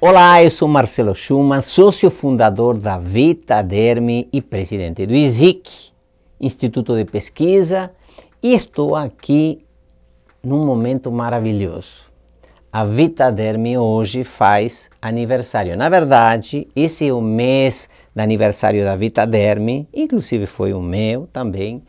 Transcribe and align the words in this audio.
Olá, 0.00 0.40
eu 0.44 0.48
sou 0.48 0.68
Marcelo 0.68 1.12
Schumann, 1.12 1.60
sócio 1.60 2.08
fundador 2.08 2.78
da 2.78 3.00
Vitaderme 3.00 4.28
e 4.32 4.40
presidente 4.40 5.04
do 5.04 5.12
ISIC, 5.12 5.90
Instituto 6.40 6.94
de 6.94 7.04
Pesquisa, 7.04 7.90
e 8.40 8.54
estou 8.54 8.94
aqui 8.94 9.66
num 10.40 10.64
momento 10.64 11.10
maravilhoso. 11.10 12.02
A 12.72 12.84
Vitaderme 12.84 13.76
hoje 13.76 14.22
faz 14.22 14.88
aniversário. 15.02 15.76
Na 15.76 15.88
verdade, 15.88 16.68
esse 16.76 17.08
é 17.08 17.12
o 17.12 17.20
mês 17.20 17.88
de 18.14 18.22
aniversário 18.22 18.84
da 18.84 18.94
Vitaderme, 18.94 19.88
inclusive 19.92 20.46
foi 20.46 20.72
o 20.72 20.80
meu 20.80 21.26
também, 21.32 21.82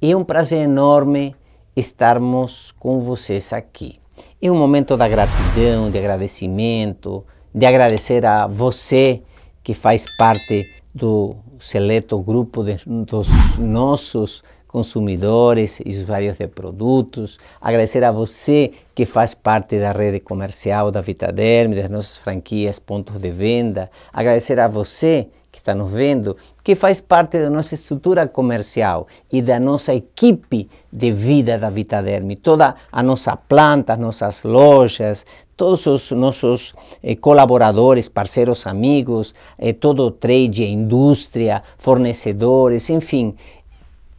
e 0.00 0.10
é 0.10 0.16
um 0.16 0.24
prazer 0.24 0.64
enorme 0.64 1.36
estarmos 1.76 2.72
com 2.72 2.98
vocês 2.98 3.52
aqui. 3.52 4.00
É 4.42 4.50
um 4.50 4.58
momento 4.58 4.96
da 4.96 5.06
gratidão, 5.06 5.92
de 5.92 5.98
agradecimento, 5.98 7.24
de 7.54 7.66
agradecer 7.66 8.24
a 8.24 8.46
você 8.46 9.22
que 9.62 9.74
faz 9.74 10.04
parte 10.16 10.64
do 10.94 11.36
seleto 11.60 12.18
grupo 12.18 12.64
de, 12.64 12.76
dos 12.86 13.28
nossos 13.58 14.42
consumidores 14.66 15.80
e 15.84 15.90
usuários 15.90 16.38
de 16.38 16.48
produtos, 16.48 17.38
agradecer 17.60 18.02
a 18.02 18.10
você 18.10 18.72
que 18.94 19.04
faz 19.04 19.34
parte 19.34 19.78
da 19.78 19.92
rede 19.92 20.18
comercial 20.20 20.90
da 20.90 21.02
Vitaderm, 21.02 21.74
das 21.74 21.90
nossas 21.90 22.16
franquias, 22.16 22.78
pontos 22.78 23.18
de 23.18 23.30
venda, 23.30 23.90
agradecer 24.12 24.58
a 24.58 24.66
você 24.66 25.28
que 25.52 25.58
está 25.58 25.74
nos 25.74 25.92
vendo, 25.92 26.34
que 26.64 26.74
faz 26.74 27.02
parte 27.02 27.38
da 27.38 27.50
nossa 27.50 27.74
estrutura 27.74 28.26
comercial 28.26 29.06
e 29.30 29.42
da 29.42 29.60
nossa 29.60 29.94
equipe 29.94 30.70
de 30.90 31.12
vida 31.12 31.58
da 31.58 31.68
Vitaderm, 31.68 32.34
toda 32.36 32.74
a 32.90 33.02
nossa 33.02 33.36
planta, 33.36 33.92
as 33.92 33.98
nossas 33.98 34.42
lojas, 34.42 35.26
todos 35.62 35.86
os 35.86 36.10
nossos 36.10 36.74
eh, 37.04 37.14
colaboradores, 37.14 38.08
parceiros, 38.08 38.66
amigos, 38.66 39.32
eh, 39.56 39.72
todo 39.72 40.04
o 40.04 40.10
trade, 40.10 40.64
a 40.64 40.66
indústria, 40.66 41.62
fornecedores, 41.78 42.90
enfim. 42.90 43.36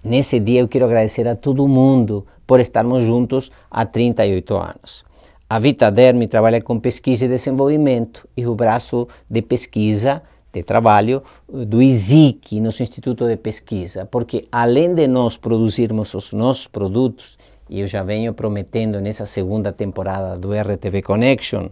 Nesse 0.02 0.40
dia 0.40 0.62
eu 0.62 0.70
quero 0.70 0.86
agradecer 0.86 1.28
a 1.28 1.36
todo 1.36 1.68
mundo 1.68 2.26
por 2.48 2.62
estarmos 2.62 3.04
juntos 3.04 3.52
há 3.70 3.86
38 3.86 4.56
anos. 4.56 5.04
A 5.50 5.60
Vitaderm 5.60 6.26
trabalha 6.28 6.62
com 6.62 6.80
pesquisa 6.80 7.26
e 7.26 7.28
desenvolvimento 7.28 8.26
e 8.38 8.48
o 8.48 8.56
braço 8.56 9.06
de 9.30 9.42
pesquisa 9.42 10.22
de 10.54 10.64
trabalho 10.64 11.22
do 11.50 11.84
ISIC, 11.84 12.62
nosso 12.62 12.84
Instituto 12.84 13.28
de 13.28 13.36
Pesquisa, 13.36 14.06
porque 14.06 14.48
além 14.50 14.96
de 14.96 15.08
nós 15.10 15.36
produzirmos 15.36 16.14
os 16.14 16.32
nossos 16.32 16.68
produtos, 16.68 17.38
e 17.70 17.80
eu 17.80 17.88
já 17.88 18.04
venho 18.04 18.34
prometendo 18.34 19.00
nessa 19.00 19.26
segunda 19.26 19.72
temporada 19.72 20.38
do 20.38 20.54
RTV 20.54 21.02
Connection, 21.02 21.68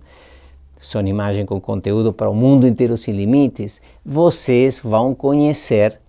São 0.81 1.05
Imagem 1.05 1.45
com 1.45 1.59
conteúdo 1.59 2.13
para 2.13 2.29
o 2.29 2.35
mundo 2.35 2.67
inteiro 2.67 2.97
sem 2.97 3.15
limites, 3.15 3.81
vocês 4.05 4.79
vão 4.79 5.13
conhecer 5.13 5.99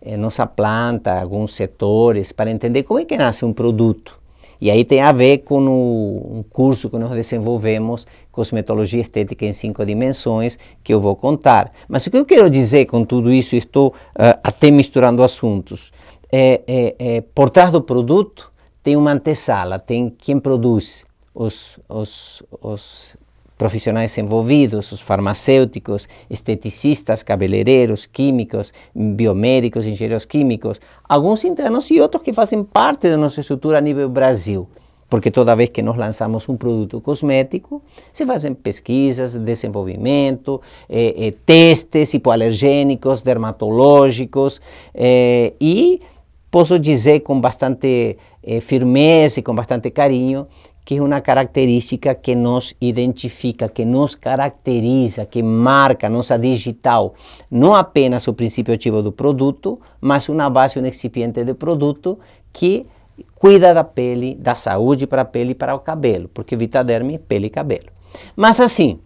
eh, 0.00 0.16
nossa 0.16 0.46
planta, 0.46 1.20
alguns 1.20 1.54
setores, 1.54 2.32
para 2.32 2.50
entender 2.50 2.82
como 2.82 3.00
é 3.00 3.04
que 3.04 3.16
nasce 3.16 3.44
um 3.44 3.52
produto. 3.52 4.18
E 4.60 4.70
aí 4.70 4.84
tem 4.84 5.00
a 5.00 5.12
ver 5.12 5.38
com 5.38 5.66
o, 5.66 6.38
um 6.38 6.42
curso 6.42 6.90
que 6.90 6.98
nós 6.98 7.12
desenvolvemos, 7.12 8.06
Cosmetologia 8.32 9.00
Estética 9.00 9.46
em 9.46 9.52
Cinco 9.52 9.84
Dimensões, 9.86 10.58
que 10.82 10.92
eu 10.92 11.00
vou 11.00 11.14
contar. 11.14 11.72
Mas 11.88 12.06
o 12.06 12.10
que 12.10 12.18
eu 12.18 12.24
quero 12.24 12.50
dizer 12.50 12.86
com 12.86 13.04
tudo 13.04 13.32
isso, 13.32 13.54
estou 13.54 13.88
uh, 13.88 14.38
até 14.42 14.70
misturando 14.70 15.22
assuntos, 15.22 15.92
é, 16.30 16.60
é, 16.66 16.96
é, 16.98 17.20
por 17.20 17.50
trás 17.50 17.70
do 17.70 17.80
produto 17.80 18.47
tem 18.82 18.96
uma 18.96 19.12
antessala, 19.12 19.78
tem 19.78 20.10
quem 20.10 20.38
produz, 20.38 21.04
os, 21.34 21.78
os, 21.88 22.42
os 22.60 23.16
profissionais 23.58 24.16
envolvidos, 24.16 24.92
os 24.92 25.00
farmacêuticos, 25.00 26.08
esteticistas, 26.30 27.24
cabeleireiros, 27.24 28.06
químicos, 28.06 28.72
biomédicos, 28.94 29.84
engenheiros 29.84 30.24
químicos, 30.24 30.80
alguns 31.08 31.44
internos 31.44 31.90
e 31.90 32.00
outros 32.00 32.22
que 32.22 32.32
fazem 32.32 32.62
parte 32.62 33.10
da 33.10 33.16
nossa 33.16 33.40
estrutura 33.40 33.78
a 33.78 33.80
nível 33.80 34.08
Brasil. 34.08 34.68
Porque 35.10 35.30
toda 35.30 35.56
vez 35.56 35.70
que 35.70 35.82
nós 35.82 35.96
lançamos 35.96 36.48
um 36.48 36.56
produto 36.56 37.00
cosmético, 37.00 37.82
se 38.12 38.26
fazem 38.26 38.52
pesquisas, 38.52 39.34
desenvolvimento, 39.34 40.60
eh, 40.88 41.14
eh, 41.16 41.34
testes 41.46 42.12
hipoalergênicos, 42.12 43.22
dermatológicos, 43.22 44.60
eh, 44.94 45.54
e 45.58 46.02
posso 46.50 46.78
dizer 46.78 47.20
com 47.20 47.40
bastante 47.40 48.18
eh, 48.42 48.60
firmeza 48.60 49.40
e 49.40 49.42
com 49.42 49.54
bastante 49.54 49.90
carinho 49.90 50.46
que 50.88 50.96
é 50.96 51.02
uma 51.02 51.20
característica 51.20 52.14
que 52.14 52.34
nos 52.34 52.74
identifica, 52.80 53.68
que 53.68 53.84
nos 53.84 54.14
caracteriza, 54.14 55.26
que 55.26 55.42
marca 55.42 56.08
nossa 56.08 56.38
digital, 56.38 57.12
não 57.50 57.74
apenas 57.74 58.26
o 58.26 58.32
princípio 58.32 58.72
ativo 58.72 59.02
do 59.02 59.12
produto, 59.12 59.78
mas 60.00 60.30
uma 60.30 60.48
base, 60.48 60.78
um 60.78 60.86
excipiente 60.86 61.44
de 61.44 61.52
produto 61.52 62.18
que 62.54 62.86
cuida 63.34 63.74
da 63.74 63.84
pele, 63.84 64.34
da 64.34 64.54
saúde 64.54 65.06
para 65.06 65.20
a 65.20 65.24
pele 65.26 65.50
e 65.50 65.54
para 65.54 65.74
o 65.74 65.80
cabelo, 65.80 66.26
porque 66.32 66.56
Vitaderm 66.56 67.18
pele 67.18 67.48
e 67.48 67.50
cabelo. 67.50 67.88
Mas 68.34 68.58
assim, 68.58 68.98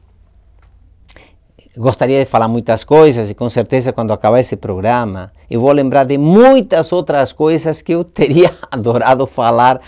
gostaria 1.77 2.19
de 2.19 2.27
falar 2.27 2.49
muitas 2.49 2.85
coisas 2.85 3.31
e 3.31 3.35
com 3.35 3.49
certeza 3.49 3.93
quando 3.93 4.13
acabar 4.13 4.41
esse 4.41 4.57
programa 4.57 5.33
eu 5.51 5.61
vou 5.61 5.73
lembrar 5.73 6.05
de 6.05 6.19
muitas 6.19 6.93
outras 6.93 7.33
coisas 7.33 7.81
que 7.81 7.93
eu 7.93 8.05
teria 8.05 8.53
adorado 8.71 9.27
falar 9.27 9.81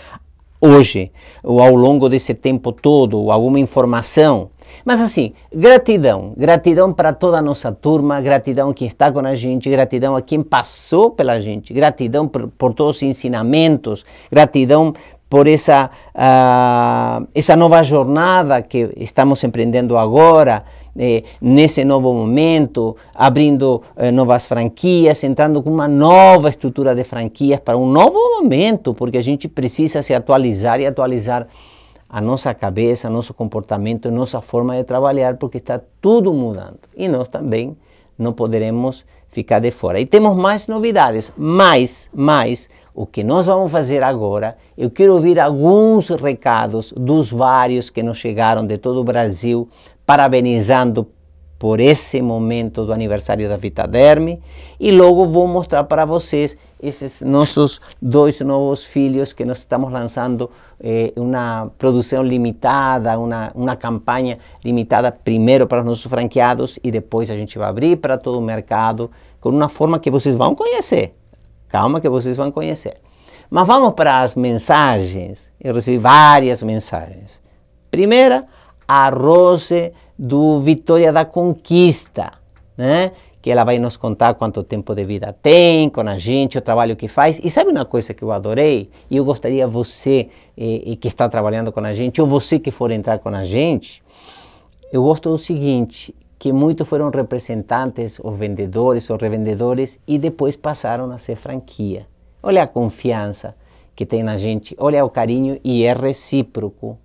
hoje 0.59 1.11
ou 1.43 1.61
ao 1.61 1.75
longo 1.75 2.09
desse 2.09 2.33
tempo 2.33 2.71
todo 2.71 3.17
ou 3.17 3.31
alguma 3.31 3.59
informação. 3.59 4.49
Mas 4.83 4.99
assim, 4.99 5.33
gratidão, 5.53 6.33
gratidão 6.35 6.91
para 6.91 7.13
toda 7.13 7.37
a 7.37 7.41
nossa 7.41 7.71
turma, 7.71 8.19
gratidão 8.19 8.73
quem 8.73 8.87
está 8.87 9.11
com 9.11 9.19
a 9.19 9.35
gente, 9.35 9.69
gratidão 9.69 10.15
a 10.15 10.21
quem 10.21 10.41
passou 10.41 11.11
pela 11.11 11.39
gente, 11.39 11.73
gratidão 11.73 12.27
por, 12.27 12.47
por 12.49 12.73
todos 12.73 12.97
os 12.97 13.03
ensinamentos, 13.03 14.05
gratidão 14.31 14.93
por 15.29 15.47
essa, 15.47 15.89
uh, 16.13 17.27
essa 17.33 17.55
nova 17.55 17.81
jornada 17.83 18.61
que 18.61 18.91
estamos 18.97 19.43
empreendendo 19.43 19.97
agora, 19.97 20.63
eh, 20.97 21.23
nesse 21.41 21.83
novo 21.83 22.13
momento, 22.13 22.95
abrindo 23.13 23.81
eh, 23.95 24.11
novas 24.11 24.45
franquias, 24.45 25.23
entrando 25.23 25.61
com 25.61 25.69
uma 25.69 25.87
nova 25.87 26.49
estrutura 26.49 26.95
de 26.95 27.03
franquias 27.03 27.59
para 27.59 27.77
um 27.77 27.85
novo 27.85 28.17
momento, 28.39 28.93
porque 28.93 29.17
a 29.17 29.23
gente 29.23 29.47
precisa 29.47 30.01
se 30.01 30.13
atualizar 30.13 30.79
e 30.79 30.85
atualizar 30.85 31.47
a 32.09 32.21
nossa 32.21 32.53
cabeça, 32.53 33.09
nosso 33.09 33.33
comportamento, 33.33 34.09
nossa 34.09 34.39
forma 34.39 34.75
de 34.75 34.83
trabalhar, 34.83 35.35
porque 35.37 35.57
está 35.57 35.81
tudo 35.99 36.33
mudando. 36.33 36.79
E 36.95 37.07
nós 37.07 37.27
também 37.27 37.75
não 38.17 38.31
poderemos 38.31 39.05
ficar 39.31 39.59
de 39.59 39.69
fora. 39.69 39.99
E 39.99 40.05
temos 40.05 40.35
mais 40.35 40.67
novidades, 40.67 41.31
mais, 41.35 42.09
mais. 42.13 42.69
O 42.93 43.05
que 43.05 43.25
nós 43.25 43.45
vamos 43.45 43.69
fazer 43.69 44.01
agora, 44.01 44.57
eu 44.77 44.89
quero 44.89 45.15
ouvir 45.15 45.37
alguns 45.37 46.07
recados 46.07 46.93
dos 46.95 47.29
vários 47.29 47.89
que 47.89 48.01
nos 48.01 48.17
chegaram 48.17 48.65
de 48.65 48.77
todo 48.77 49.01
o 49.01 49.03
Brasil 49.03 49.67
parabenizando 50.05 51.07
por 51.57 51.79
esse 51.79 52.21
momento 52.21 52.85
do 52.85 52.93
aniversário 52.93 53.47
da 53.47 53.55
Vitaderme 53.55 54.41
e 54.79 54.91
logo 54.91 55.25
vou 55.25 55.47
mostrar 55.47 55.85
para 55.85 56.05
vocês 56.05 56.57
esses 56.81 57.21
nossos 57.21 57.79
dois 58.01 58.39
novos 58.41 58.83
filhos 58.83 59.31
que 59.31 59.45
nós 59.45 59.59
estamos 59.59 59.91
lançando 59.91 60.51
eh, 60.79 61.13
uma 61.15 61.71
produção 61.77 62.21
limitada, 62.21 63.17
uma, 63.17 63.51
uma 63.55 63.75
campanha 63.75 64.37
limitada 64.63 65.11
primeiro 65.11 65.65
para 65.65 65.79
os 65.79 65.85
nossos 65.85 66.05
franqueados 66.05 66.77
e 66.83 66.91
depois 66.91 67.31
a 67.31 67.35
gente 67.35 67.57
vai 67.57 67.69
abrir 67.69 67.95
para 67.97 68.17
todo 68.17 68.37
o 68.37 68.41
mercado 68.41 69.09
com 69.39 69.49
uma 69.49 69.69
forma 69.69 69.97
que 69.99 70.11
vocês 70.11 70.35
vão 70.35 70.53
conhecer. 70.53 71.15
Calma 71.69 72.01
que 72.01 72.09
vocês 72.09 72.35
vão 72.35 72.51
conhecer. 72.51 72.97
Mas 73.49 73.65
vamos 73.65 73.93
para 73.93 74.21
as 74.21 74.35
mensagens. 74.35 75.51
Eu 75.59 75.73
recebi 75.73 75.97
várias 75.97 76.61
mensagens. 76.61 77.41
Primeira, 77.89 78.45
a 78.87 79.09
Rose 79.09 79.91
do 80.17 80.59
Vitória 80.59 81.11
da 81.11 81.25
Conquista, 81.25 82.33
né? 82.77 83.11
que 83.45 83.51
ela 83.51 83.63
vai 83.63 83.77
nos 83.77 83.95
contar 83.95 84.33
quanto 84.33 84.63
tempo 84.63 84.95
de 84.95 85.05
vida 85.05 85.31
tem 85.39 85.87
com 85.87 86.01
a 86.01 86.17
gente, 86.17 86.57
o 86.57 86.61
trabalho 86.61 86.95
que 86.95 87.07
faz. 87.07 87.39
E 87.43 87.47
sabe 87.47 87.69
uma 87.69 87.85
coisa 87.85 88.11
que 88.11 88.23
eu 88.23 88.31
adorei? 88.31 88.89
E 89.07 89.17
eu 89.17 89.23
gostaria 89.23 89.67
você 89.67 90.29
eh, 90.57 90.97
que 90.99 91.07
está 91.07 91.29
trabalhando 91.29 91.71
com 91.71 91.79
a 91.81 91.93
gente, 91.93 92.19
ou 92.19 92.25
você 92.25 92.57
que 92.57 92.71
for 92.71 92.89
entrar 92.89 93.19
com 93.19 93.29
a 93.29 93.43
gente, 93.43 94.01
eu 94.91 95.03
gosto 95.03 95.29
do 95.29 95.37
seguinte, 95.37 96.15
que 96.39 96.51
muitos 96.51 96.87
foram 96.87 97.11
representantes, 97.11 98.19
ou 98.19 98.31
vendedores, 98.31 99.07
ou 99.11 99.17
revendedores, 99.17 99.99
e 100.07 100.17
depois 100.17 100.55
passaram 100.55 101.11
a 101.11 101.19
ser 101.19 101.35
franquia. 101.35 102.07
Olha 102.41 102.63
a 102.63 102.67
confiança 102.67 103.55
que 103.95 104.07
tem 104.07 104.23
na 104.23 104.37
gente, 104.37 104.75
olha 104.79 105.05
o 105.05 105.09
carinho 105.09 105.59
e 105.63 105.83
é 105.83 105.93
recíproco. 105.93 106.97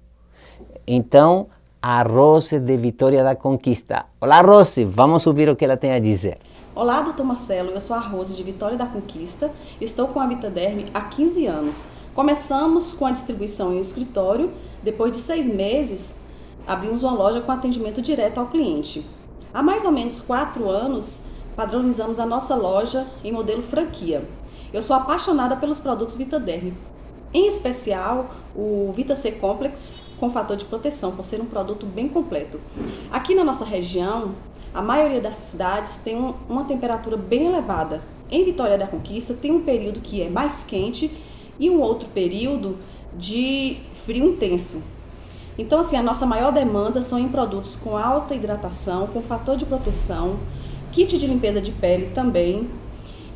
Então, 0.86 1.48
a 1.82 2.02
Rose 2.02 2.58
de 2.58 2.76
Vitória 2.76 3.24
da 3.24 3.34
Conquista. 3.34 4.04
Olá, 4.20 4.42
Rose, 4.42 4.84
vamos 4.84 5.26
ouvir 5.26 5.48
o 5.48 5.56
que 5.56 5.64
ela 5.64 5.78
tem 5.78 5.92
a 5.92 5.98
dizer. 5.98 6.36
Olá, 6.74 7.00
doutor 7.00 7.24
Marcelo, 7.24 7.70
eu 7.70 7.80
sou 7.80 7.96
a 7.96 8.00
Rose 8.00 8.36
de 8.36 8.42
Vitória 8.42 8.76
da 8.76 8.84
Conquista, 8.84 9.50
estou 9.80 10.08
com 10.08 10.20
a 10.20 10.26
Vitaderm 10.26 10.84
há 10.92 11.00
15 11.00 11.46
anos. 11.46 11.88
Começamos 12.14 12.92
com 12.92 13.06
a 13.06 13.10
distribuição 13.10 13.72
em 13.72 13.80
escritório, 13.80 14.52
depois 14.82 15.12
de 15.12 15.18
seis 15.18 15.46
meses 15.46 16.26
abrimos 16.66 17.02
uma 17.02 17.14
loja 17.14 17.40
com 17.40 17.50
atendimento 17.50 18.02
direto 18.02 18.38
ao 18.38 18.48
cliente. 18.48 19.02
Há 19.52 19.62
mais 19.62 19.82
ou 19.86 19.90
menos 19.90 20.20
quatro 20.20 20.68
anos, 20.68 21.24
padronizamos 21.56 22.20
a 22.20 22.26
nossa 22.26 22.54
loja 22.56 23.06
em 23.24 23.32
modelo 23.32 23.62
franquia. 23.62 24.22
Eu 24.70 24.82
sou 24.82 24.94
apaixonada 24.94 25.56
pelos 25.56 25.80
produtos 25.80 26.16
Vitaderm, 26.16 26.74
em 27.32 27.48
especial 27.48 28.30
o 28.54 28.92
Vita 28.94 29.14
C 29.14 29.32
Complex 29.32 30.09
com 30.20 30.30
fator 30.30 30.56
de 30.56 30.66
proteção, 30.66 31.16
por 31.16 31.24
ser 31.24 31.40
um 31.40 31.46
produto 31.46 31.86
bem 31.86 32.08
completo. 32.08 32.60
Aqui 33.10 33.34
na 33.34 33.42
nossa 33.42 33.64
região, 33.64 34.34
a 34.72 34.82
maioria 34.82 35.20
das 35.20 35.38
cidades 35.38 35.96
tem 36.04 36.14
um, 36.14 36.34
uma 36.48 36.64
temperatura 36.64 37.16
bem 37.16 37.46
elevada. 37.46 38.02
Em 38.30 38.44
Vitória 38.44 38.78
da 38.78 38.86
Conquista 38.86 39.34
tem 39.34 39.50
um 39.50 39.62
período 39.62 40.00
que 40.00 40.22
é 40.22 40.28
mais 40.28 40.62
quente 40.62 41.10
e 41.58 41.70
um 41.70 41.80
outro 41.80 42.08
período 42.10 42.76
de 43.16 43.78
frio 44.04 44.28
intenso. 44.28 44.84
Então, 45.58 45.80
assim, 45.80 45.96
a 45.96 46.02
nossa 46.02 46.24
maior 46.24 46.52
demanda 46.52 47.02
são 47.02 47.18
em 47.18 47.28
produtos 47.28 47.74
com 47.74 47.96
alta 47.96 48.34
hidratação, 48.34 49.06
com 49.08 49.20
fator 49.20 49.56
de 49.56 49.64
proteção, 49.64 50.38
kit 50.92 51.18
de 51.18 51.26
limpeza 51.26 51.60
de 51.60 51.72
pele 51.72 52.12
também. 52.14 52.68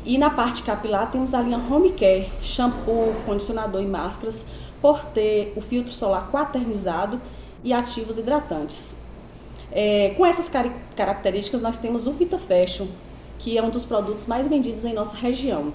E 0.05 0.17
na 0.17 0.29
parte 0.29 0.61
capilar 0.61 1.11
temos 1.11 1.33
a 1.33 1.41
linha 1.41 1.57
Home 1.57 1.91
Care, 1.91 2.29
shampoo, 2.41 3.13
condicionador 3.25 3.81
e 3.81 3.87
máscaras, 3.87 4.49
por 4.85 5.03
ter 5.05 5.51
o 5.55 5.61
filtro 5.61 5.91
solar 5.91 6.29
quaternizado 6.29 7.19
e 7.63 7.73
ativos 7.73 8.19
hidratantes. 8.19 9.03
É, 9.71 10.13
com 10.15 10.23
essas 10.23 10.47
car 10.47 10.71
características, 10.95 11.59
nós 11.59 11.79
temos 11.79 12.05
o 12.05 12.11
Vita 12.11 12.37
Fashion, 12.37 12.85
que 13.39 13.57
é 13.57 13.63
um 13.63 13.71
dos 13.71 13.83
produtos 13.83 14.27
mais 14.27 14.47
vendidos 14.47 14.85
em 14.85 14.93
nossa 14.93 15.17
região. 15.17 15.73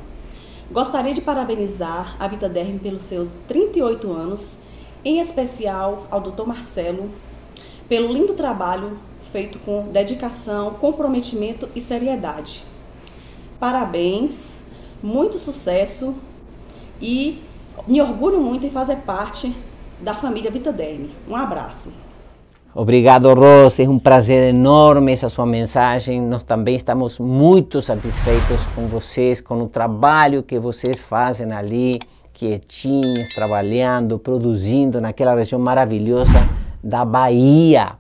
Gostaria 0.71 1.13
de 1.13 1.21
parabenizar 1.21 2.15
a 2.21 2.29
Vita 2.29 2.49
Derm 2.49 2.79
pelos 2.79 3.01
seus 3.01 3.35
38 3.49 4.13
anos, 4.13 4.61
em 5.05 5.19
especial 5.19 6.07
ao 6.09 6.21
Dr. 6.21 6.45
Marcelo, 6.47 7.11
pelo 7.89 8.13
lindo 8.13 8.35
trabalho 8.35 8.97
feito 9.33 9.59
com 9.59 9.89
dedicação, 9.91 10.75
comprometimento 10.75 11.69
e 11.75 11.81
seriedade. 11.81 12.63
Parabéns, 13.59 14.67
muito 15.03 15.37
sucesso 15.37 16.17
e 17.03 17.50
me 17.91 18.01
orgulho 18.01 18.41
muito 18.41 18.65
em 18.65 18.71
fazer 18.71 18.99
parte 18.99 19.53
da 20.01 20.15
família 20.15 20.49
Vitaderm. 20.49 21.09
Um 21.29 21.35
abraço. 21.35 21.93
Obrigado, 22.73 23.35
Rose. 23.35 23.83
É 23.83 23.89
um 23.89 23.99
prazer 23.99 24.45
enorme 24.45 25.13
essa 25.13 25.29
sua 25.29 25.45
mensagem. 25.45 26.21
Nós 26.21 26.45
também 26.45 26.77
estamos 26.77 27.19
muito 27.19 27.83
satisfeitos 27.83 28.61
com 28.77 28.87
vocês, 28.87 29.41
com 29.41 29.61
o 29.63 29.69
trabalho 29.69 30.45
que 30.45 30.57
vocês 30.57 31.01
fazem 31.01 31.51
ali, 31.51 31.99
quietinhos, 32.33 33.35
trabalhando, 33.35 34.21
produzindo 34.21 35.01
naquela 35.01 35.35
região 35.35 35.61
maravilhosa 35.61 36.49
da 36.83 37.05
Bahia, 37.05 37.95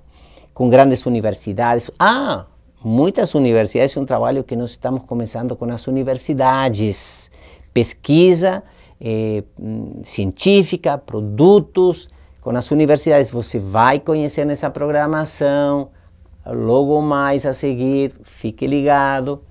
com 0.55 0.71
grandes 0.71 1.05
universidades. 1.05 1.91
Ah, 1.99 2.47
muitas 2.83 3.35
universidades, 3.35 3.97
é 3.97 4.01
um 4.01 4.07
trabalho 4.07 4.45
que 4.45 4.55
nós 4.55 4.71
estamos 4.71 5.03
começando 5.03 5.57
com 5.57 5.65
as 5.65 5.85
universidades. 5.89 7.29
Pesquisa 7.75 8.63
eh, 9.01 9.43
científica, 10.03 10.99
produtos. 10.99 12.09
Com 12.41 12.51
as 12.51 12.71
universidades 12.71 13.31
você 13.31 13.59
vai 13.59 13.99
conhecer 13.99 14.45
nessa 14.45 14.71
programação. 14.71 15.89
Logo 16.47 17.01
mais 17.01 17.45
a 17.47 17.53
seguir, 17.53 18.13
fique 18.25 18.67
ligado. 18.67 19.43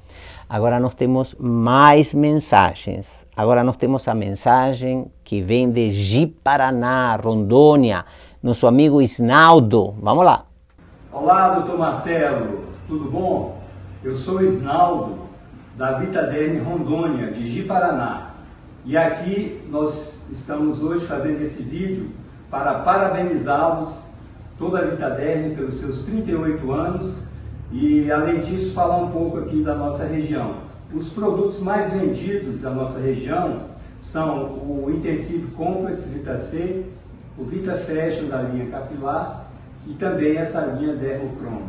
Agora 0.49 0.79
nós 0.79 0.95
temos 0.95 1.35
mais 1.39 2.13
mensagens. 2.13 3.27
Agora 3.37 3.63
nós 3.63 3.77
temos 3.77 4.07
a 4.07 4.15
mensagem 4.15 5.11
que 5.23 5.41
vem 5.41 5.69
de 5.69 5.91
Ji-Paraná, 5.91 7.15
Rondônia, 7.15 8.03
nosso 8.41 8.65
amigo 8.65 8.99
Isnaldo. 8.99 9.93
Vamos 10.01 10.25
lá. 10.25 10.45
Olá, 11.11 11.53
doutor 11.55 11.77
Marcelo, 11.77 12.63
tudo 12.87 13.11
bom? 13.11 13.59
Eu 14.03 14.15
sou 14.15 14.43
Isnaldo, 14.43 15.19
da 15.75 15.99
Vitaderne 15.99 16.59
Rondônia, 16.59 17.31
de 17.31 17.47
Ji-Paraná. 17.47 18.28
E 18.85 18.95
aqui 18.95 19.61
nós 19.69 20.25
estamos 20.31 20.81
hoje 20.81 21.05
fazendo 21.05 21.41
esse 21.41 21.61
vídeo 21.63 22.09
para 22.49 22.79
parabenizá-los, 22.79 24.09
toda 24.57 24.79
a 24.79 24.85
Vitaderme, 24.85 25.55
pelos 25.55 25.75
seus 25.75 26.03
38 26.03 26.71
anos 26.71 27.23
e, 27.71 28.11
além 28.11 28.39
disso, 28.39 28.73
falar 28.73 28.97
um 28.97 29.11
pouco 29.11 29.37
aqui 29.39 29.61
da 29.61 29.75
nossa 29.75 30.05
região. 30.05 30.55
Os 30.93 31.09
produtos 31.09 31.59
mais 31.59 31.91
vendidos 31.93 32.61
da 32.61 32.71
nossa 32.71 32.99
região 32.99 33.63
são 34.01 34.45
o 34.45 34.89
Intensive 34.89 35.47
Complex 35.51 36.05
Vita 36.05 36.37
C, 36.37 36.85
o 37.37 37.43
Vita 37.43 37.75
Fashion 37.75 38.27
da 38.27 38.41
linha 38.41 38.71
capilar 38.71 39.45
e 39.87 39.93
também 39.93 40.37
essa 40.37 40.61
linha 40.61 40.95
Dermochrome. 40.95 41.67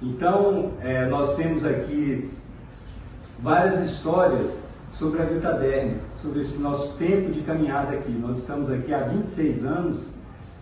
Então, 0.00 0.70
é, 0.80 1.06
nós 1.06 1.34
temos 1.36 1.64
aqui 1.64 2.30
várias 3.42 3.80
histórias 3.80 4.70
sobre 4.92 5.20
a 5.20 5.24
Vitaderme, 5.24 5.96
sobre 6.22 6.40
esse 6.40 6.58
nosso 6.58 6.94
tempo 6.94 7.30
de 7.30 7.40
caminhada 7.40 7.94
aqui. 7.94 8.12
Nós 8.12 8.38
estamos 8.38 8.70
aqui 8.70 8.92
há 8.92 9.00
26 9.00 9.64
anos 9.64 10.10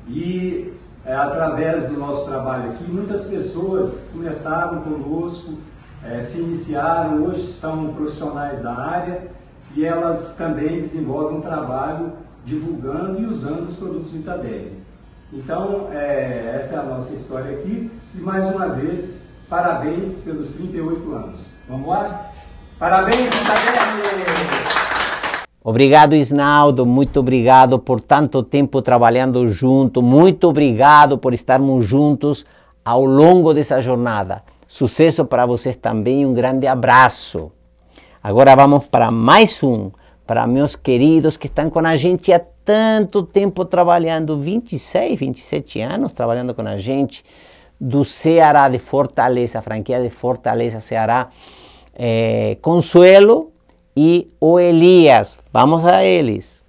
e 0.09 0.73
é, 1.05 1.15
através 1.15 1.89
do 1.89 1.99
nosso 1.99 2.25
trabalho 2.25 2.71
aqui, 2.71 2.85
muitas 2.85 3.25
pessoas 3.25 4.11
começaram 4.13 4.81
conosco, 4.81 5.55
é, 6.03 6.21
se 6.23 6.39
iniciaram, 6.39 7.25
hoje 7.25 7.47
são 7.53 7.93
profissionais 7.95 8.63
da 8.63 8.75
área 8.75 9.23
e 9.75 9.85
elas 9.85 10.37
também 10.37 10.81
desenvolvem 10.81 11.39
um 11.39 11.41
trabalho 11.41 12.13
divulgando 12.45 13.21
e 13.21 13.27
usando 13.27 13.69
os 13.69 13.77
produtos 13.77 14.11
Vitaderme. 14.11 14.83
Então, 15.33 15.89
é, 15.93 16.57
essa 16.57 16.77
é 16.77 16.79
a 16.79 16.83
nossa 16.85 17.13
história 17.13 17.59
aqui 17.59 17.91
e 18.15 18.19
mais 18.19 18.47
uma 18.47 18.69
vez, 18.69 19.29
parabéns 19.49 20.21
pelos 20.21 20.49
38 20.55 21.15
anos. 21.15 21.47
Vamos 21.69 21.89
lá? 21.89 22.31
Parabéns, 22.79 23.29
Isabelle! 23.29 24.64
Obrigado, 25.67 26.15
Isnaldo. 26.15 26.85
Muito 26.85 27.21
obrigado 27.21 27.79
por 27.79 27.99
tanto 27.99 28.43
tempo 28.43 28.83
trabalhando 28.83 29.49
junto. 29.49 30.03
Muito 30.03 30.51
obrigado 30.51 31.17
por 31.17 31.33
estarmos 31.33 31.87
juntos 31.87 32.45
ao 32.85 33.03
longo 33.07 33.55
dessa 33.55 33.81
jornada. 33.81 34.43
Sucesso 34.69 35.25
para 35.25 35.47
vocês 35.47 35.75
também. 35.75 36.27
Um 36.27 36.35
grande 36.35 36.67
abraço. 36.67 37.51
Agora 38.23 38.55
vamos 38.55 38.85
para 38.89 39.11
mais 39.11 39.63
um. 39.63 39.91
Para 40.27 40.47
meus 40.47 40.77
queridos 40.77 41.39
que 41.39 41.47
estão 41.47 41.71
com 41.71 41.79
a 41.79 41.97
gente 41.97 42.31
há 42.31 42.43
tanto 42.63 43.23
tempo 43.23 43.65
trabalhando 43.65 44.39
26, 44.39 45.19
27 45.19 45.81
anos 45.81 46.13
trabalhando 46.13 46.55
com 46.55 46.63
a 46.63 46.79
gente 46.79 47.25
do 47.81 48.05
Ceará 48.05 48.69
de 48.69 48.79
Fortaleza, 48.79 49.63
franquia 49.63 50.01
de 50.01 50.11
Fortaleza, 50.11 50.81
Ceará 50.81 51.29
é, 51.95 52.57
Consuelo 52.61 53.54
e 53.97 54.35
o 54.41 54.59
Elias. 54.59 55.39
Vamos 55.53 55.85
a 55.85 56.03
eles. 56.05 56.63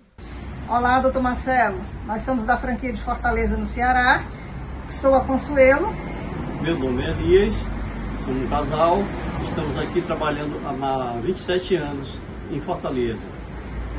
Olá, 0.67 0.99
doutor 0.99 1.21
Marcelo. 1.21 1.79
Nós 2.05 2.21
somos 2.21 2.45
da 2.45 2.57
franquia 2.57 2.93
de 2.93 3.01
Fortaleza, 3.01 3.57
no 3.57 3.65
Ceará. 3.65 4.23
Sou 4.87 5.15
a 5.15 5.21
Consuelo. 5.21 5.93
Meu 6.61 6.77
nome 6.77 7.03
é 7.03 7.09
Elias, 7.09 7.55
sou 8.23 8.33
um 8.33 8.47
casal. 8.47 8.99
Estamos 9.43 9.77
aqui 9.77 10.01
trabalhando 10.01 10.59
há 10.65 11.19
27 11.21 11.75
anos 11.75 12.19
em 12.51 12.59
Fortaleza. 12.59 13.23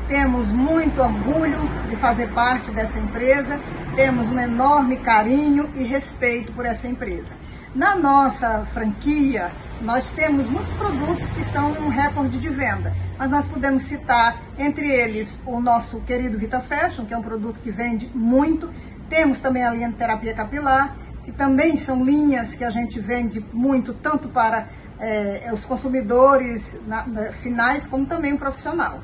Temos 0.07 0.51
muito 0.53 1.01
orgulho 1.01 1.57
de 1.89 1.95
fazer 1.97 2.31
parte 2.33 2.71
dessa 2.71 2.97
empresa, 2.97 3.59
temos 3.95 4.31
um 4.31 4.39
enorme 4.39 4.97
carinho 4.97 5.69
e 5.75 5.83
respeito 5.83 6.53
por 6.53 6.65
essa 6.65 6.87
empresa. 6.87 7.35
Na 7.77 7.95
nossa 7.95 8.65
franquia, 8.65 9.51
nós 9.81 10.11
temos 10.11 10.49
muitos 10.49 10.73
produtos 10.73 11.29
que 11.29 11.43
são 11.43 11.73
um 11.73 11.89
recorde 11.89 12.39
de 12.39 12.49
venda, 12.49 12.91
mas 13.19 13.29
nós 13.29 13.45
podemos 13.45 13.83
citar 13.83 14.41
entre 14.57 14.89
eles 14.89 15.39
o 15.45 15.59
nosso 15.59 16.01
querido 16.01 16.39
Vita 16.39 16.59
Fashion, 16.59 17.05
que 17.05 17.13
é 17.13 17.17
um 17.17 17.21
produto 17.21 17.59
que 17.59 17.69
vende 17.69 18.09
muito. 18.15 18.67
Temos 19.07 19.39
também 19.41 19.63
a 19.63 19.69
linha 19.69 19.89
de 19.89 19.93
terapia 19.93 20.33
capilar, 20.33 20.97
que 21.23 21.31
também 21.31 21.75
são 21.75 22.03
linhas 22.03 22.55
que 22.55 22.63
a 22.63 22.71
gente 22.71 22.99
vende 22.99 23.45
muito, 23.53 23.93
tanto 23.93 24.27
para 24.27 24.69
é, 24.99 25.51
os 25.53 25.63
consumidores 25.63 26.81
na, 26.87 27.05
na, 27.05 27.25
finais, 27.31 27.85
como 27.85 28.07
também 28.07 28.33
o 28.33 28.39
profissional. 28.39 29.03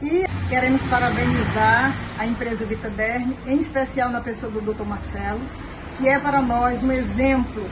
E 0.00 0.24
queremos 0.48 0.86
parabenizar 0.86 1.92
a 2.16 2.26
empresa 2.26 2.64
Vitaderm, 2.64 3.36
em 3.44 3.58
especial 3.58 4.08
na 4.08 4.20
pessoa 4.20 4.52
do 4.52 4.60
Dr. 4.60 4.84
Marcelo, 4.84 5.40
que 5.96 6.08
é 6.08 6.18
para 6.18 6.42
nós 6.42 6.82
um 6.82 6.92
exemplo 6.92 7.68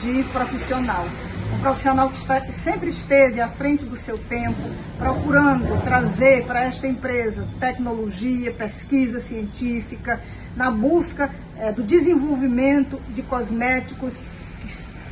de 0.00 0.22
profissional. 0.24 1.06
Um 1.54 1.58
profissional 1.60 2.10
que 2.10 2.16
está, 2.16 2.40
sempre 2.52 2.88
esteve 2.88 3.40
à 3.40 3.48
frente 3.48 3.84
do 3.84 3.96
seu 3.96 4.18
tempo, 4.18 4.60
procurando 4.98 5.82
trazer 5.84 6.44
para 6.44 6.62
esta 6.62 6.86
empresa 6.86 7.48
tecnologia, 7.58 8.52
pesquisa 8.52 9.20
científica, 9.20 10.22
na 10.56 10.70
busca 10.70 11.30
é, 11.58 11.72
do 11.72 11.82
desenvolvimento 11.82 13.00
de 13.10 13.22
cosméticos 13.22 14.20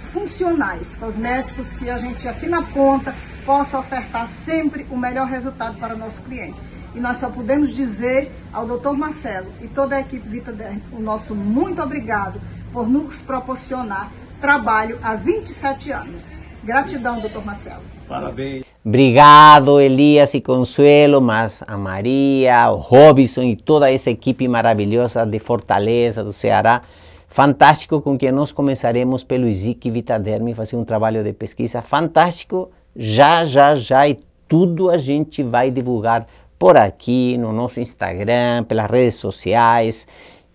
funcionais, 0.06 0.96
cosméticos 0.96 1.72
que 1.72 1.90
a 1.90 1.98
gente 1.98 2.26
aqui 2.28 2.46
na 2.46 2.62
ponta 2.62 3.14
possa 3.44 3.78
ofertar 3.78 4.26
sempre 4.26 4.86
o 4.90 4.96
melhor 4.96 5.26
resultado 5.26 5.76
para 5.78 5.94
o 5.94 5.98
nosso 5.98 6.22
cliente. 6.22 6.60
E 6.94 7.00
nós 7.00 7.16
só 7.16 7.28
podemos 7.28 7.74
dizer 7.74 8.30
ao 8.52 8.66
doutor 8.66 8.96
Marcelo 8.96 9.48
e 9.60 9.66
toda 9.66 9.96
a 9.96 10.00
equipe 10.00 10.28
Vita 10.28 10.54
o 10.92 11.00
nosso 11.00 11.34
muito 11.34 11.82
obrigado 11.82 12.40
por 12.72 12.88
nos 12.88 13.20
proporcionar 13.20 14.12
trabalho 14.40 14.98
há 15.02 15.14
27 15.14 15.90
anos. 15.90 16.38
Gratidão, 16.62 17.20
doutor 17.20 17.44
Marcelo. 17.44 17.82
Parabéns. 18.08 18.64
Obrigado, 18.84 19.80
Elias 19.80 20.34
e 20.34 20.40
Consuelo, 20.40 21.20
mas 21.20 21.64
a 21.66 21.76
Maria, 21.76 22.70
o 22.70 22.76
Robson 22.76 23.42
e 23.42 23.56
toda 23.56 23.90
essa 23.90 24.10
equipe 24.10 24.46
maravilhosa 24.46 25.24
de 25.24 25.38
Fortaleza, 25.38 26.22
do 26.22 26.32
Ceará. 26.32 26.82
Fantástico 27.28 28.00
com 28.00 28.16
que 28.16 28.30
nós 28.30 28.52
começaremos 28.52 29.24
pelo 29.24 29.48
ISIC 29.48 29.90
Vitaderme 29.90 30.54
fazer 30.54 30.76
um 30.76 30.84
trabalho 30.84 31.24
de 31.24 31.32
pesquisa 31.32 31.82
fantástico. 31.82 32.70
Já, 32.94 33.44
já, 33.44 33.74
já, 33.74 34.06
e 34.06 34.20
tudo 34.46 34.90
a 34.90 34.98
gente 34.98 35.42
vai 35.42 35.70
divulgar 35.70 36.26
por 36.64 36.78
aqui, 36.78 37.36
no 37.36 37.52
nosso 37.52 37.78
Instagram, 37.78 38.64
pelas 38.64 38.90
redes 38.90 39.16
sociais. 39.16 40.08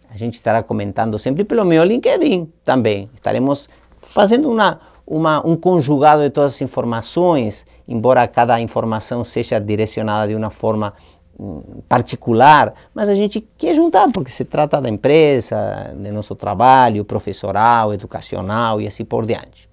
A 0.10 0.18
gente 0.18 0.34
estará 0.34 0.64
comentando 0.64 1.20
sempre 1.20 1.44
pelo 1.44 1.64
meu 1.64 1.84
LinkedIn 1.84 2.52
também. 2.64 3.08
Estaremos 3.14 3.70
fazendo 4.02 4.50
uma, 4.50 4.80
uma, 5.06 5.46
um 5.46 5.56
conjugado 5.56 6.24
de 6.24 6.32
todas 6.32 6.56
as 6.56 6.62
informações, 6.64 7.64
embora 7.88 8.28
cada 8.28 8.60
informação 8.60 9.24
seja 9.24 9.60
direcionada 9.60 10.30
de 10.30 10.34
uma 10.34 10.50
forma 10.50 10.96
hum, 11.40 11.62
particular, 11.88 12.74
mas 12.92 13.08
a 13.08 13.14
gente 13.14 13.48
quer 13.56 13.76
juntar, 13.76 14.12
porque 14.12 14.32
se 14.32 14.44
trata 14.44 14.82
da 14.82 14.90
empresa, 14.90 15.94
de 15.96 16.10
nosso 16.10 16.34
trabalho 16.34 17.06
professoral, 17.06 17.94
educacional 17.94 18.82
e 18.82 18.88
assim 18.88 19.06
por 19.06 19.28
diante. 19.28 19.70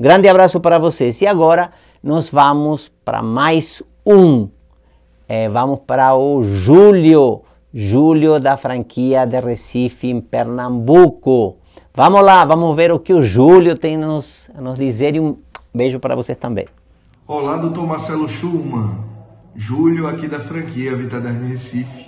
Grande 0.00 0.26
abraço 0.26 0.58
para 0.58 0.80
vocês. 0.80 1.20
E 1.20 1.28
agora 1.28 1.70
nós 2.02 2.28
vamos 2.28 2.90
para 3.04 3.22
mais 3.22 3.80
um. 4.04 4.48
É, 5.32 5.48
vamos 5.48 5.78
para 5.86 6.12
o 6.16 6.42
Júlio, 6.42 7.42
Júlio 7.72 8.40
da 8.40 8.56
franquia 8.56 9.24
de 9.24 9.38
Recife, 9.38 10.08
em 10.08 10.20
Pernambuco. 10.20 11.56
Vamos 11.94 12.20
lá, 12.24 12.44
vamos 12.44 12.74
ver 12.74 12.90
o 12.90 12.98
que 12.98 13.14
o 13.14 13.22
Júlio 13.22 13.78
tem 13.78 13.96
nos, 13.96 14.50
a 14.52 14.60
nos 14.60 14.76
dizer 14.76 15.14
e 15.14 15.20
um 15.20 15.36
beijo 15.72 16.00
para 16.00 16.16
vocês 16.16 16.36
também. 16.36 16.66
Olá, 17.28 17.58
doutor 17.58 17.86
Marcelo 17.86 18.28
Schurman. 18.28 19.04
Júlio 19.54 20.08
aqui 20.08 20.26
da 20.26 20.40
franquia 20.40 20.96
Vitaderme 20.96 21.50
Recife, 21.50 22.06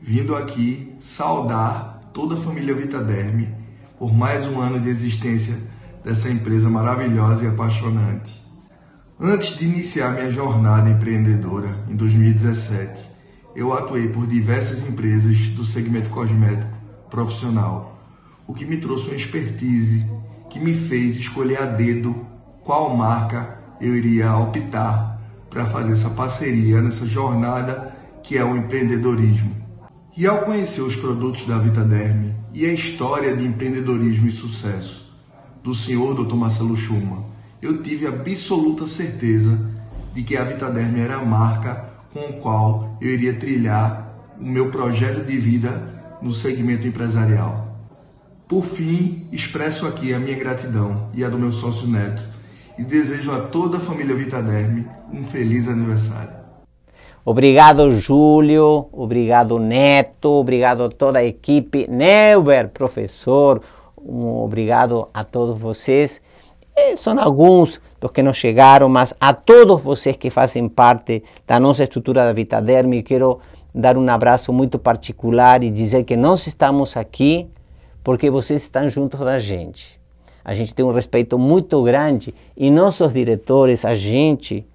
vindo 0.00 0.34
aqui 0.34 0.92
saudar 0.98 2.10
toda 2.12 2.34
a 2.34 2.38
família 2.38 2.74
Vitaderme 2.74 3.54
por 3.96 4.12
mais 4.12 4.44
um 4.44 4.58
ano 4.58 4.80
de 4.80 4.88
existência 4.88 5.56
dessa 6.04 6.28
empresa 6.28 6.68
maravilhosa 6.68 7.44
e 7.44 7.46
apaixonante. 7.46 8.39
Antes 9.22 9.58
de 9.58 9.66
iniciar 9.66 10.14
minha 10.14 10.30
jornada 10.30 10.88
empreendedora 10.88 11.84
em 11.90 11.94
2017, 11.94 13.06
eu 13.54 13.70
atuei 13.74 14.08
por 14.08 14.26
diversas 14.26 14.88
empresas 14.88 15.36
do 15.48 15.66
segmento 15.66 16.08
cosmético 16.08 16.72
profissional 17.10 18.00
o 18.46 18.54
que 18.54 18.64
me 18.64 18.78
trouxe 18.78 19.08
uma 19.08 19.16
expertise 19.16 20.06
que 20.48 20.58
me 20.58 20.72
fez 20.72 21.18
escolher 21.18 21.60
a 21.60 21.66
dedo 21.66 22.26
qual 22.64 22.96
marca 22.96 23.58
eu 23.78 23.94
iria 23.94 24.34
optar 24.38 25.20
para 25.50 25.66
fazer 25.66 25.92
essa 25.92 26.08
parceria 26.08 26.80
nessa 26.80 27.06
jornada 27.06 27.94
que 28.22 28.38
é 28.38 28.44
o 28.44 28.56
empreendedorismo. 28.56 29.54
E 30.16 30.26
ao 30.26 30.38
conhecer 30.38 30.80
os 30.80 30.96
produtos 30.96 31.46
da 31.46 31.58
Vitaderme 31.58 32.34
e 32.54 32.64
a 32.64 32.72
história 32.72 33.36
de 33.36 33.44
empreendedorismo 33.44 34.28
e 34.28 34.32
sucesso 34.32 35.14
do 35.62 35.74
senhor 35.74 36.14
Dr. 36.14 36.36
Marcelo 36.36 36.74
Schumann, 36.74 37.29
eu 37.62 37.82
tive 37.82 38.06
absoluta 38.06 38.86
certeza 38.86 39.58
de 40.14 40.22
que 40.22 40.36
a 40.36 40.44
Vitaderme 40.44 41.00
era 41.00 41.16
a 41.16 41.24
marca 41.24 41.90
com 42.12 42.20
a 42.20 42.32
qual 42.32 42.96
eu 43.00 43.08
iria 43.10 43.34
trilhar 43.34 44.08
o 44.40 44.44
meu 44.44 44.70
projeto 44.70 45.24
de 45.24 45.36
vida 45.38 46.18
no 46.22 46.32
segmento 46.32 46.86
empresarial. 46.86 47.76
Por 48.48 48.64
fim, 48.64 49.28
expresso 49.30 49.86
aqui 49.86 50.12
a 50.12 50.18
minha 50.18 50.36
gratidão 50.36 51.08
e 51.14 51.24
a 51.24 51.28
do 51.28 51.38
meu 51.38 51.52
sócio 51.52 51.86
Neto 51.86 52.24
e 52.78 52.82
desejo 52.82 53.30
a 53.30 53.40
toda 53.40 53.76
a 53.76 53.80
família 53.80 54.16
Vitaderme 54.16 54.86
um 55.12 55.24
feliz 55.24 55.68
aniversário. 55.68 56.40
Obrigado, 57.24 57.92
Júlio. 57.92 58.88
Obrigado, 58.90 59.58
Neto. 59.58 60.30
Obrigado 60.30 60.84
a 60.84 60.88
toda 60.88 61.18
a 61.18 61.24
equipe. 61.24 61.86
Neuber, 61.88 62.70
professor. 62.70 63.60
Um 63.96 64.38
obrigado 64.38 65.08
a 65.12 65.22
todos 65.22 65.60
vocês. 65.60 66.20
E 66.76 66.96
são 66.96 67.18
alguns 67.18 67.80
dos 68.00 68.10
que 68.10 68.22
não 68.22 68.32
chegaram, 68.32 68.88
mas 68.88 69.12
a 69.20 69.32
todos 69.32 69.82
vocês 69.82 70.16
que 70.16 70.30
fazem 70.30 70.68
parte 70.68 71.22
da 71.46 71.60
nossa 71.60 71.82
estrutura 71.82 72.24
da 72.24 72.32
Vitaderme, 72.32 73.02
quero 73.02 73.40
dar 73.74 73.96
um 73.96 74.08
abraço 74.08 74.52
muito 74.52 74.78
particular 74.78 75.62
e 75.62 75.70
dizer 75.70 76.04
que 76.04 76.16
nós 76.16 76.46
estamos 76.46 76.96
aqui 76.96 77.48
porque 78.02 78.30
vocês 78.30 78.62
estão 78.62 78.88
junto 78.88 79.16
da 79.18 79.38
gente. 79.38 80.00
A 80.44 80.54
gente 80.54 80.74
tem 80.74 80.84
um 80.84 80.92
respeito 80.92 81.38
muito 81.38 81.82
grande 81.82 82.34
e 82.56 82.70
nossos 82.70 83.12
diretores, 83.12 83.84
a 83.84 83.94
gente, 83.94 84.66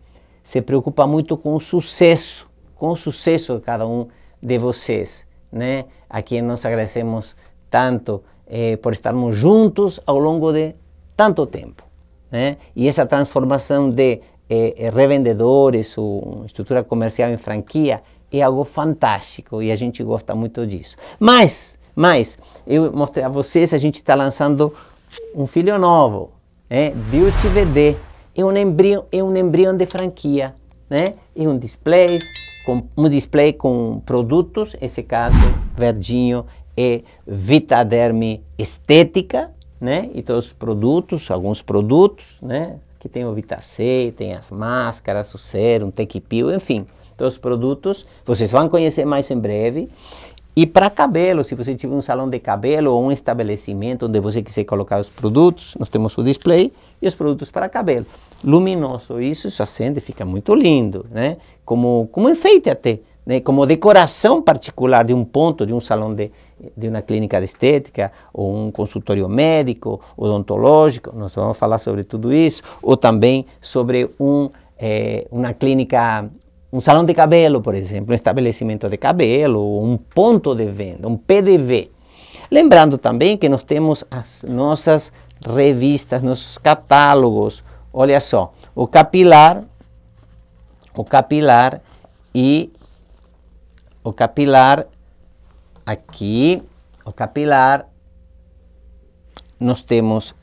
se 0.43 0.61
preocupa 0.61 1.07
muito 1.07 1.35
com 1.35 1.55
o 1.55 1.59
sucesso, 1.59 2.47
com 2.75 2.89
o 2.89 2.95
sucesso 2.95 3.55
de 3.55 3.61
cada 3.61 3.87
um 3.87 4.07
de 4.41 4.57
vocês, 4.59 5.25
né? 5.51 5.85
A 6.07 6.21
quem 6.21 6.41
nós 6.41 6.63
agradecemos 6.65 7.35
tanto 7.69 8.23
eh, 8.45 8.77
por 8.77 8.93
estarmos 8.93 9.35
juntos 9.35 9.99
ao 10.05 10.19
longo 10.19 10.53
de 10.53 10.75
tanto 11.17 11.47
tempo, 11.47 11.83
né? 12.35 12.57
E 12.75 12.85
essa 12.87 13.05
transformação 13.05 13.89
de 13.89 14.19
eh, 14.49 14.91
revendedores, 14.93 15.97
ou 15.97 16.43
estrutura 16.45 16.83
comercial 16.83 17.29
em 17.29 17.37
franquia, 17.37 18.01
é 18.29 18.41
algo 18.41 18.65
fantástico 18.65 19.61
e 19.61 19.71
a 19.71 19.75
gente 19.77 20.03
gosta 20.03 20.35
muito 20.35 20.67
disso. 20.67 20.97
Mas 21.17 21.77
mas 21.95 22.37
eu 22.67 22.91
mostrei 22.91 23.23
a 23.23 23.29
vocês, 23.29 23.73
a 23.73 23.77
gente 23.77 23.95
está 23.95 24.15
lançando 24.15 24.73
um 25.33 25.47
filho 25.47 25.79
novo, 25.79 26.31
é 26.69 26.89
Beauty 26.89 27.47
VD. 27.47 27.95
É 28.35 28.43
um 28.43 28.51
embrião, 28.57 29.05
é 29.13 29.23
um 29.23 29.33
embrião 29.33 29.77
de 29.77 29.85
franquia, 29.85 30.53
né? 30.89 31.13
É 31.33 31.47
um 31.47 31.57
display 31.57 32.19
com 32.65 32.83
um 32.97 33.07
display 33.07 33.53
com 33.53 34.01
produtos, 34.05 34.75
esse 34.81 35.01
caso 35.03 35.37
verdinho 35.73 36.45
é 36.75 37.01
Vitaderme 37.25 38.43
Estética, 38.57 39.51
né? 39.79 40.09
E 40.13 40.23
os 40.31 40.53
produtos, 40.53 41.29
alguns 41.29 41.61
produtos, 41.61 42.25
né? 42.41 42.77
Aqui 42.97 43.09
tem 43.09 43.25
o 43.25 43.33
Vitacê, 43.33 44.13
tem 44.17 44.33
as 44.33 44.49
máscaras, 44.49 45.33
o 45.33 45.37
sérum, 45.37 45.91
Tequipil, 45.91 46.53
enfim, 46.53 46.87
todos 47.15 47.33
os 47.33 47.39
produtos. 47.39 48.05
Vocês 48.25 48.51
vão 48.51 48.67
conhecer 48.67 49.05
mais 49.05 49.29
em 49.29 49.37
breve. 49.37 49.89
E 50.55 50.65
para 50.65 50.89
cabelo, 50.89 51.43
se 51.43 51.53
você 51.53 51.75
tiver 51.75 51.93
um 51.93 52.01
salão 52.01 52.29
de 52.29 52.39
cabelo 52.39 52.93
ou 52.93 53.03
um 53.03 53.11
estabelecimento 53.11 54.05
onde 54.05 54.19
você 54.21 54.41
quiser 54.41 54.63
colocar 54.63 55.01
os 55.01 55.09
produtos, 55.09 55.75
nós 55.77 55.89
temos 55.89 56.17
o 56.17 56.23
display 56.23 56.71
e 57.01 57.07
os 57.07 57.13
produtos 57.13 57.51
para 57.51 57.67
cabelo. 57.67 58.05
Luminoso, 58.41 59.19
isso 59.19 59.51
se 59.51 59.61
acende, 59.61 59.99
fica 59.99 60.23
muito 60.23 60.55
lindo, 60.55 61.05
né? 61.11 61.37
Como, 61.65 62.07
como 62.11 62.29
enfeite 62.29 62.69
até, 62.69 62.99
né? 63.25 63.39
como 63.39 63.65
decoração 63.65 64.41
particular 64.41 65.03
de 65.03 65.13
um 65.13 65.25
ponto, 65.25 65.65
de 65.65 65.73
um 65.73 65.81
salão 65.81 66.13
de, 66.13 66.31
de 66.75 66.87
uma 66.87 67.01
clínica 67.01 67.39
de 67.39 67.45
estética, 67.45 68.11
ou 68.33 68.55
um 68.55 68.71
consultório 68.71 69.27
médico, 69.27 69.99
odontológico, 70.15 71.11
nós 71.15 71.33
vamos 71.33 71.57
falar 71.57 71.79
sobre 71.79 72.03
tudo 72.03 72.33
isso, 72.33 72.61
ou 72.81 72.95
também 72.95 73.45
sobre 73.61 74.09
um, 74.19 74.49
é, 74.77 75.25
uma 75.31 75.53
clínica 75.53 76.29
um 76.73 76.81
salão 76.81 77.05
de 77.05 77.13
cabelo, 77.13 77.61
por 77.61 77.73
exemplo, 77.73 78.11
um 78.11 78.15
estabelecimento 78.15 78.89
de 78.89 78.97
cabelo, 78.97 79.81
um 79.81 79.95
ponto 79.95 80.53
de 80.53 80.65
venda, 80.65 81.07
um 81.07 81.15
PDV. 81.15 81.89
Lembrando 82.51 82.97
também 82.97 83.37
que 83.37 83.47
nós 83.47 83.63
temos 83.63 84.03
as 84.11 84.43
nossas 84.43 85.09
revistas, 85.41 86.21
nossos 86.21 86.57
catálogos. 86.57 87.63
Olha 87.93 88.19
só, 88.19 88.51
o 88.75 88.87
capilar, 88.87 89.63
o 90.93 91.05
capilar 91.05 91.81
e 92.33 92.69
o 94.05 94.13
capilar 94.13 94.85
aqui, 95.83 96.61
o 97.03 97.11
capilar, 97.11 97.87
nós 99.59 99.81
temos 99.81 100.35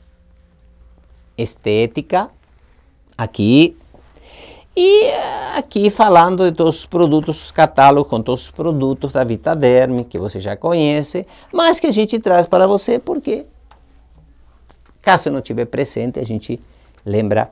estética 1.37 2.29
aqui, 3.17 3.77
e 4.75 5.11
aqui 5.55 5.89
falando 5.89 6.51
de 6.51 6.57
todos 6.57 6.79
os 6.79 6.85
produtos, 6.85 7.45
os 7.45 7.51
catálogos 7.51 8.09
com 8.09 8.21
todos 8.21 8.43
os 8.43 8.51
produtos 8.51 9.13
da 9.13 9.23
Vitaderme, 9.23 10.03
que 10.03 10.17
você 10.17 10.41
já 10.41 10.57
conhece, 10.57 11.25
mas 11.53 11.79
que 11.79 11.87
a 11.87 11.91
gente 11.91 12.19
traz 12.19 12.45
para 12.45 12.67
você 12.67 12.99
porque, 12.99 13.45
caso 15.01 15.31
não 15.31 15.39
estiver 15.39 15.65
presente, 15.65 16.19
a 16.19 16.25
gente 16.25 16.59
lembra 17.05 17.49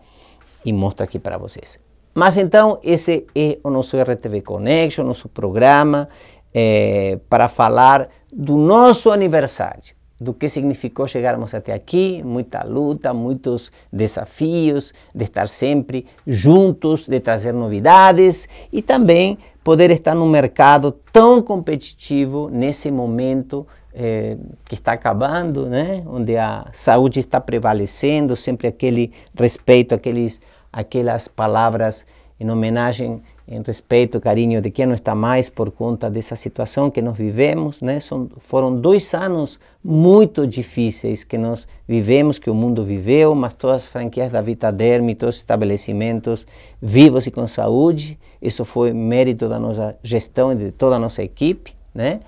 e 0.66 0.74
mostra 0.74 1.06
aqui 1.06 1.18
para 1.18 1.38
vocês. 1.38 1.80
Mas 2.14 2.38
então, 2.38 2.80
esse 2.84 3.26
é 3.34 3.58
o 3.64 3.70
nosso 3.70 3.98
RTV 3.98 4.42
Connection, 4.42 5.04
nosso 5.04 5.30
programa 5.30 6.10
é, 6.54 7.20
para 7.30 7.48
falar 7.48 8.10
do 8.32 8.58
nosso 8.58 9.12
aniversário 9.12 9.96
do 10.22 10.36
que 10.36 10.48
significou 10.48 11.08
chegarmos 11.08 11.52
até 11.56 11.74
aqui, 11.74 12.22
muita 12.24 12.64
luta, 12.64 13.12
muitos 13.12 13.72
desafios, 13.92 14.94
de 15.16 15.24
estar 15.24 15.48
sempre 15.48 16.06
juntos, 16.28 17.08
de 17.08 17.20
trazer 17.20 17.52
novidades 17.52 18.48
e 18.72 18.84
também 18.84 19.40
poder 19.64 19.90
estar 19.90 20.14
num 20.14 20.30
mercado 20.30 20.92
tão 21.12 21.42
competitivo 21.42 22.50
nesse 22.52 22.92
momento 22.92 23.66
eh, 23.96 24.38
que 24.66 24.76
está 24.76 24.92
acabando, 24.92 25.66
né? 25.66 26.04
onde 26.06 26.38
a 26.38 26.68
saúde 26.72 27.20
está 27.20 27.42
prevalecendo, 27.42 28.36
sempre 28.36 28.68
aquele 28.68 29.12
respeito, 29.36 29.96
aqueles, 29.96 30.40
aquelas 30.72 31.28
palavras 31.28 32.06
em 32.40 32.50
homenagem 32.50 33.22
em 33.48 33.62
respeito, 33.62 34.22
carinho 34.22 34.62
de 34.62 34.72
quem 34.72 34.86
não 34.86 34.96
está 34.96 35.14
mais 35.14 35.50
por 35.50 35.72
conta 35.72 36.10
dessa 36.10 36.38
situação 36.38 36.90
que 36.90 37.02
nós 37.02 37.18
vivemos, 37.18 37.82
né? 37.82 38.00
São, 38.00 38.30
foram 38.38 38.80
dois 38.80 39.14
anos 39.14 39.60
muito 39.84 40.48
difíceis 40.48 41.26
que 41.26 41.38
nós 41.38 41.68
vivemos, 41.86 42.40
que 42.40 42.50
o 42.50 42.56
mundo 42.56 42.86
viveu, 42.86 43.36
mas 43.36 43.54
todas 43.54 43.84
as 43.84 43.86
franquias 43.86 44.32
da 44.32 44.42
Vitaderm, 44.42 45.14
todos 45.16 45.36
os 45.36 45.42
estabelecimentos 45.42 46.48
vivos 46.82 47.28
e 47.28 47.32
com 47.32 47.46
saúde, 47.46 48.18
isso 48.42 48.64
foi 48.64 48.94
mérito 48.94 49.50
da 49.50 49.60
nossa 49.60 49.98
gestão 50.02 50.54
e 50.54 50.56
de 50.56 50.72
toda 50.72 50.96
a 50.96 51.00
nossa 51.00 51.22
equipe, 51.22 51.76
né? 51.94 52.22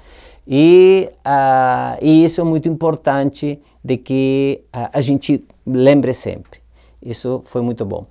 E, 0.46 1.10
uh, 1.26 1.98
e 2.02 2.26
isso 2.26 2.42
é 2.42 2.44
muito 2.44 2.68
importante 2.68 3.62
de 3.82 3.96
que 3.96 4.62
uh, 4.76 4.90
a 4.92 5.00
gente 5.00 5.40
lembre 5.66 6.14
sempre. 6.14 6.60
Isso 7.02 7.42
foi 7.46 7.62
muito 7.62 7.86
bom. 7.86 8.06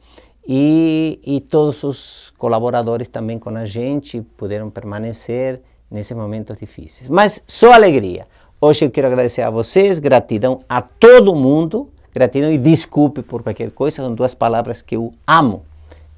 E, 0.47 1.21
e 1.25 1.41
todos 1.41 1.85
os 1.85 2.33
colaboradores 2.37 3.09
também 3.09 3.39
com 3.39 3.51
a 3.51 3.65
gente 3.65 4.21
puderam 4.37 4.71
permanecer 4.71 5.63
nesses 5.91 6.17
momentos 6.17 6.57
difíceis. 6.59 7.09
Mas 7.09 7.43
só 7.47 7.73
alegria. 7.73 8.27
Hoje 8.61 8.85
eu 8.85 8.91
quero 8.91 9.07
agradecer 9.07 9.43
a 9.43 9.51
vocês, 9.51 9.99
gratidão 9.99 10.61
a 10.69 10.81
todo 10.81 11.35
mundo, 11.35 11.91
gratidão 12.13 12.53
e 12.53 12.59
desculpe 12.59 13.23
por 13.23 13.43
qualquer 13.43 13.71
coisa, 13.71 13.97
são 13.97 14.15
duas 14.15 14.35
palavras 14.35 14.83
que 14.83 14.97
eu 14.97 15.13
amo. 15.27 15.65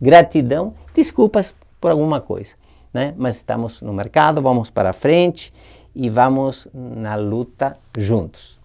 Gratidão, 0.01 0.75
desculpas 0.95 1.55
por 1.81 1.91
alguma 1.91 2.21
coisa, 2.21 2.53
né? 2.93 3.15
Mas 3.17 3.37
estamos 3.37 3.81
no 3.81 3.93
mercado, 3.93 4.43
vamos 4.43 4.71
para 4.71 4.93
frente 4.93 5.53
e 5.95 6.09
vamos 6.09 6.69
na 6.73 7.15
luta 7.15 7.77
juntos. 7.97 8.61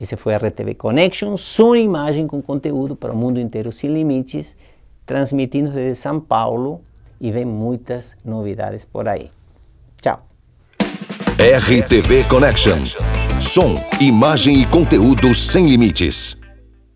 Esse 0.00 0.16
foi 0.16 0.34
a 0.34 0.38
RTV 0.38 0.74
Connection, 0.74 1.36
sua 1.36 1.78
imagem 1.78 2.26
com 2.26 2.40
conteúdo 2.40 2.96
para 2.96 3.12
o 3.12 3.16
mundo 3.16 3.38
inteiro 3.38 3.70
sem 3.70 3.92
limites 3.92 4.56
transmitindo 5.10 5.72
desde 5.72 6.00
São 6.00 6.20
Paulo 6.20 6.82
e 7.20 7.32
vem 7.32 7.44
muitas 7.44 8.14
novidades 8.24 8.84
por 8.84 9.08
aí. 9.08 9.28
Tchau. 10.00 10.24
RTV 11.36 12.28
Connection. 12.28 12.78
Som, 13.40 13.74
imagem 14.00 14.60
e 14.60 14.66
conteúdo 14.66 15.34
sem 15.34 15.66
limites. 15.66 16.39